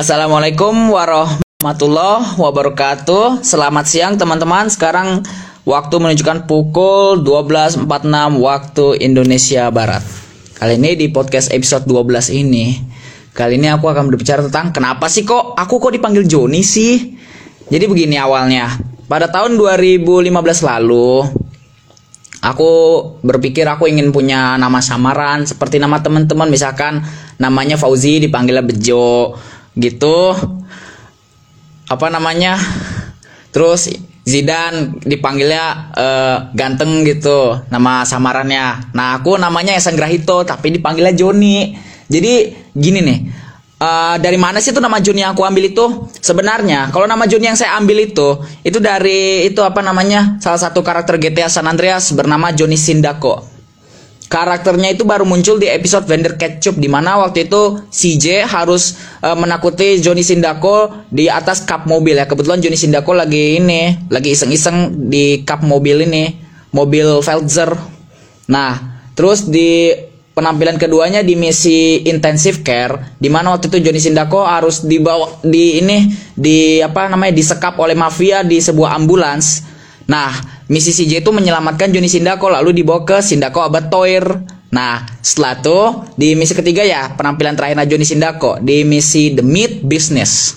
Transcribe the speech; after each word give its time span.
Assalamualaikum 0.00 0.96
warahmatullahi 0.96 2.40
wabarakatuh. 2.40 3.44
Selamat 3.44 3.84
siang 3.84 4.16
teman-teman. 4.16 4.72
Sekarang 4.72 5.20
waktu 5.68 6.00
menunjukkan 6.00 6.48
pukul 6.48 7.20
12.46 7.20 7.84
waktu 8.40 8.86
Indonesia 8.96 9.68
Barat. 9.68 10.00
Kali 10.56 10.80
ini 10.80 10.96
di 10.96 11.12
podcast 11.12 11.52
episode 11.52 11.84
12 11.84 12.32
ini, 12.32 12.80
kali 13.36 13.60
ini 13.60 13.68
aku 13.68 13.92
akan 13.92 14.08
berbicara 14.08 14.40
tentang 14.48 14.72
kenapa 14.72 15.04
sih 15.12 15.20
kok 15.20 15.52
aku 15.52 15.76
kok 15.76 15.92
dipanggil 15.92 16.24
Joni 16.24 16.64
sih? 16.64 17.20
Jadi 17.68 17.84
begini 17.84 18.16
awalnya. 18.16 18.72
Pada 19.04 19.28
tahun 19.28 19.60
2015 19.60 20.00
lalu, 20.64 21.28
aku 22.40 22.72
berpikir 23.20 23.68
aku 23.68 23.84
ingin 23.84 24.16
punya 24.16 24.56
nama 24.56 24.80
samaran 24.80 25.44
seperti 25.44 25.76
nama 25.76 26.00
teman-teman 26.00 26.48
misalkan 26.48 27.04
namanya 27.36 27.76
Fauzi 27.76 28.16
dipanggilnya 28.16 28.64
Bejo 28.64 29.36
gitu. 29.80 30.36
Apa 31.88 32.06
namanya? 32.12 32.60
Terus 33.50 33.90
Zidan 34.20 35.00
dipanggilnya 35.02 35.90
uh, 35.96 36.36
ganteng 36.54 37.02
gitu 37.02 37.58
nama 37.72 38.06
samarannya. 38.06 38.94
Nah 38.94 39.18
aku 39.18 39.34
namanya 39.40 39.74
Esan 39.74 39.98
Grahito 39.98 40.46
tapi 40.46 40.70
dipanggilnya 40.70 41.16
Joni. 41.16 41.74
Jadi 42.06 42.52
gini 42.76 43.00
nih 43.02 43.18
uh, 43.80 44.16
dari 44.20 44.36
mana 44.36 44.60
sih 44.62 44.70
itu 44.70 44.78
nama 44.78 45.00
Joni 45.00 45.24
yang 45.24 45.32
aku 45.34 45.42
ambil 45.42 45.72
itu? 45.72 46.06
Sebenarnya 46.20 46.92
kalau 46.94 47.08
nama 47.08 47.24
Joni 47.26 47.50
yang 47.50 47.58
saya 47.58 47.74
ambil 47.80 48.06
itu 48.06 48.38
itu 48.62 48.78
dari 48.78 49.48
itu 49.48 49.64
apa 49.64 49.80
namanya? 49.80 50.38
Salah 50.38 50.60
satu 50.60 50.84
karakter 50.84 51.16
GTA 51.18 51.48
San 51.50 51.66
Andreas 51.66 52.12
bernama 52.12 52.52
Joni 52.52 52.76
Sindako 52.78 53.49
karakternya 54.30 54.94
itu 54.94 55.02
baru 55.02 55.26
muncul 55.26 55.58
di 55.58 55.66
episode 55.66 56.06
Vendor 56.06 56.38
Ketchup 56.38 56.78
di 56.78 56.86
mana 56.86 57.18
waktu 57.18 57.50
itu 57.50 57.82
CJ 57.90 58.46
harus 58.46 58.94
uh, 59.26 59.34
menakuti 59.34 59.98
Johnny 59.98 60.22
Sindako 60.22 61.04
di 61.10 61.26
atas 61.26 61.66
kap 61.66 61.90
mobil 61.90 62.14
ya. 62.14 62.30
Kebetulan 62.30 62.62
Johnny 62.62 62.78
Sindako 62.78 63.18
lagi 63.18 63.58
ini, 63.58 64.06
lagi 64.06 64.30
iseng-iseng 64.30 65.10
di 65.10 65.42
kap 65.42 65.66
mobil 65.66 66.06
ini, 66.06 66.38
mobil 66.70 67.18
Felzer. 67.26 67.74
Nah, 68.46 69.02
terus 69.18 69.50
di 69.50 69.90
penampilan 70.30 70.78
keduanya 70.78 71.26
di 71.26 71.34
misi 71.34 72.06
intensive 72.06 72.62
care 72.62 73.18
di 73.18 73.26
mana 73.26 73.50
waktu 73.50 73.66
itu 73.66 73.82
Johnny 73.82 73.98
Sindako 73.98 74.46
harus 74.46 74.86
dibawa 74.86 75.42
di 75.42 75.82
ini 75.82 76.06
di 76.38 76.78
apa 76.78 77.10
namanya 77.10 77.34
disekap 77.34 77.74
oleh 77.82 77.98
mafia 77.98 78.46
di 78.46 78.62
sebuah 78.62 78.94
ambulans. 78.94 79.66
Nah, 80.06 80.59
Misi 80.70 80.94
CJ 80.94 81.26
itu 81.26 81.34
menyelamatkan 81.34 81.90
Johnny 81.90 82.06
Sindako 82.06 82.46
lalu 82.46 82.70
dibawa 82.70 83.02
ke 83.02 83.18
Sindako 83.18 83.66
Abad 83.66 83.90
Toir. 83.90 84.22
Nah, 84.70 85.02
setelah 85.18 85.58
itu 85.58 85.80
di 86.14 86.38
misi 86.38 86.54
ketiga 86.54 86.86
ya 86.86 87.10
penampilan 87.18 87.58
terakhir 87.58 87.90
Johnny 87.90 88.06
Sindako 88.06 88.62
di 88.62 88.86
misi 88.86 89.34
The 89.34 89.42
Meat 89.42 89.82
Business. 89.82 90.54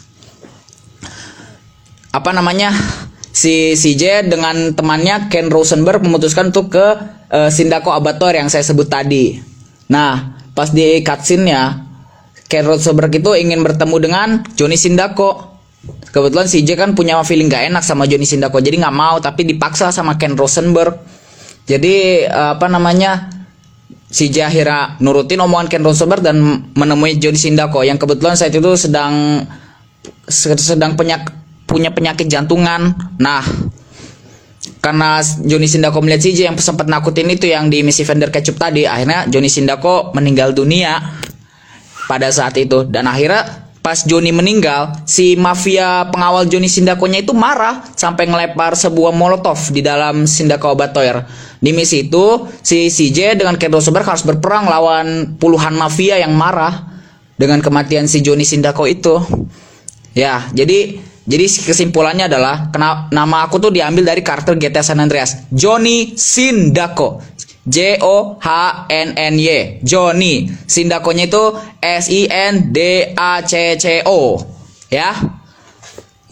Apa 2.14 2.30
namanya? 2.30 2.70
Si 3.34 3.74
CJ 3.74 4.30
dengan 4.30 4.78
temannya 4.78 5.34
Ken 5.34 5.50
Rosenberg 5.50 6.06
memutuskan 6.06 6.54
untuk 6.54 6.78
ke 6.78 6.88
uh, 7.34 7.50
Sindako 7.50 7.98
Abator 7.98 8.38
yang 8.38 8.54
saya 8.54 8.62
sebut 8.62 8.86
tadi. 8.86 9.42
Nah, 9.90 10.38
pas 10.54 10.70
di 10.70 11.02
cutscene-nya 11.02 11.90
Ken 12.46 12.70
Rosenberg 12.70 13.10
itu 13.10 13.34
ingin 13.34 13.66
bertemu 13.66 13.98
dengan 13.98 14.28
Johnny 14.54 14.78
Sindako 14.78 15.53
kebetulan 16.14 16.46
si 16.46 16.62
kan 16.78 16.94
punya 16.94 17.18
feeling 17.26 17.50
gak 17.50 17.74
enak 17.74 17.82
sama 17.82 18.06
Johnny 18.06 18.30
Sindako 18.30 18.62
jadi 18.62 18.78
nggak 18.78 18.94
mau 18.94 19.18
tapi 19.18 19.50
dipaksa 19.50 19.90
sama 19.90 20.16
Ken 20.22 20.38
Rosenberg. 20.38 20.94
Jadi 21.66 22.28
eh, 22.30 22.50
apa 22.54 22.70
namanya 22.70 23.34
si 24.14 24.30
akhirnya 24.30 25.02
nurutin 25.02 25.42
omongan 25.42 25.68
Ken 25.74 25.82
Rosenberg 25.82 26.22
dan 26.22 26.70
menemui 26.78 27.18
Johnny 27.18 27.42
Sindako 27.42 27.82
yang 27.82 27.98
kebetulan 27.98 28.38
saat 28.38 28.54
itu 28.54 28.78
sedang 28.78 29.42
sedang 30.30 30.94
penyak, 30.94 31.34
punya 31.66 31.90
penyakit 31.90 32.30
jantungan. 32.30 32.94
Nah 33.18 33.42
karena 34.84 35.24
Johnny 35.24 35.66
Sindako 35.66 36.04
melihat 36.04 36.22
si 36.22 36.36
J 36.36 36.54
yang 36.54 36.60
sempat 36.60 36.86
nakutin 36.92 37.32
itu 37.32 37.50
yang 37.50 37.72
di 37.72 37.82
misi 37.82 38.04
vendor 38.04 38.30
ketchup 38.30 38.60
tadi 38.60 38.86
akhirnya 38.86 39.26
Johnny 39.32 39.50
Sindako 39.50 40.14
meninggal 40.14 40.54
dunia 40.54 41.00
pada 42.06 42.30
saat 42.30 42.54
itu. 42.60 42.84
Dan 42.86 43.08
akhirnya 43.08 43.63
pas 43.84 44.00
Joni 44.08 44.32
meninggal, 44.32 45.04
si 45.04 45.36
mafia 45.36 46.08
pengawal 46.08 46.48
Joni 46.48 46.72
Sindakonya 46.72 47.20
itu 47.20 47.36
marah 47.36 47.84
sampai 48.00 48.32
ngelepar 48.32 48.80
sebuah 48.80 49.12
molotov 49.12 49.60
di 49.76 49.84
dalam 49.84 50.24
Sindako 50.24 50.72
Batoir. 50.80 51.28
Di 51.60 51.76
misi 51.76 52.08
itu, 52.08 52.48
si 52.64 52.88
CJ 52.88 53.36
dengan 53.36 53.60
Ken 53.60 53.76
Rosenberg 53.76 54.08
harus 54.08 54.24
berperang 54.24 54.72
lawan 54.72 55.36
puluhan 55.36 55.76
mafia 55.76 56.16
yang 56.16 56.32
marah 56.32 56.96
dengan 57.36 57.60
kematian 57.60 58.08
si 58.08 58.24
Joni 58.24 58.48
Sindako 58.48 58.88
itu. 58.88 59.20
Ya, 60.16 60.48
jadi 60.56 61.04
jadi 61.24 61.48
kesimpulannya 61.48 62.28
adalah 62.28 62.68
kena, 62.68 63.08
nama 63.12 63.48
aku 63.48 63.56
tuh 63.56 63.72
diambil 63.72 64.04
dari 64.04 64.20
karakter 64.20 64.60
GTA 64.60 64.84
San 64.84 65.00
Andreas, 65.00 65.48
Johnny 65.52 66.20
Sindako. 66.20 67.24
J 67.64 68.04
O 68.04 68.36
H 68.44 68.48
N 68.92 69.16
N 69.16 69.34
Y. 69.40 69.80
Johnny. 69.84 70.52
Sindakonya 70.68 71.32
itu 71.32 71.44
S 71.80 72.12
I 72.12 72.28
N 72.28 72.76
D 72.76 73.12
A 73.16 73.40
C 73.44 73.80
C 73.80 74.04
O. 74.04 74.40
Ya. 74.92 75.16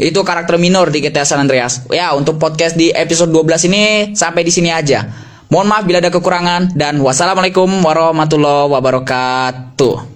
Itu 0.02 0.26
karakter 0.26 0.58
minor 0.58 0.90
di 0.90 1.00
GTA 1.00 1.24
San 1.24 1.40
Andreas. 1.40 1.88
Ya 1.94 2.12
untuk 2.18 2.42
podcast 2.42 2.76
di 2.76 2.92
episode 2.92 3.32
12 3.32 3.70
ini 3.72 3.84
sampai 4.12 4.44
di 4.44 4.52
sini 4.52 4.74
aja. 4.74 5.08
Mohon 5.52 5.68
maaf 5.68 5.84
bila 5.84 6.00
ada 6.00 6.12
kekurangan 6.12 6.76
dan 6.80 7.00
wassalamualaikum 7.04 7.68
warahmatullahi 7.84 8.72
wabarakatuh 8.72 10.11